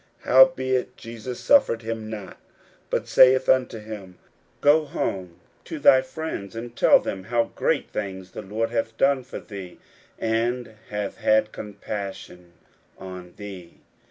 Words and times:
41:005:019 0.23 0.33
Howbeit 0.33 0.97
Jesus 0.97 1.39
suffered 1.39 1.83
him 1.83 2.09
not, 2.09 2.39
but 2.89 3.07
saith 3.07 3.47
unto 3.47 3.77
him, 3.77 4.17
Go 4.59 4.85
home 4.85 5.39
to 5.65 5.77
thy 5.77 6.01
friends, 6.01 6.55
and 6.55 6.75
tell 6.75 6.97
them 6.99 7.25
how 7.25 7.51
great 7.53 7.91
things 7.91 8.31
the 8.31 8.41
Lord 8.41 8.71
hath 8.71 8.97
done 8.97 9.21
for 9.23 9.39
thee, 9.39 9.77
and 10.17 10.73
hath 10.89 11.17
had 11.17 11.51
compassion 11.51 12.53
on 12.97 13.35
thee. 13.37 13.75